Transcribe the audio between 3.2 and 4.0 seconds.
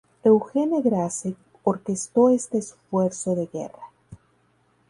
de guerra.